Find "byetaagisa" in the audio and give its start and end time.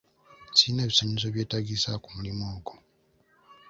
1.33-1.89